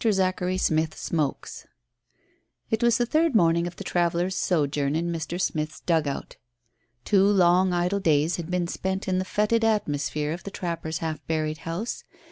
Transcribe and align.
ZACHARY 0.03 0.57
SMITH 0.57 0.97
SMOKES 0.97 1.67
It 2.71 2.81
was 2.81 2.97
the 2.97 3.05
third 3.05 3.35
morning 3.35 3.67
of 3.67 3.75
the 3.75 3.83
travellers' 3.83 4.35
sojourn 4.35 4.95
in 4.95 5.11
Mr. 5.11 5.39
Smith's 5.39 5.81
dugout. 5.81 6.37
Two 7.05 7.23
long 7.25 7.71
idle 7.71 7.99
days 7.99 8.37
had 8.37 8.49
been 8.49 8.67
spent 8.67 9.07
in 9.07 9.19
the 9.19 9.25
foetid 9.25 9.63
atmosphere 9.63 10.31
of 10.33 10.41
the 10.43 10.49
trapper's 10.49 10.97
half 11.05 11.23
buried 11.27 11.59
house. 11.69 12.03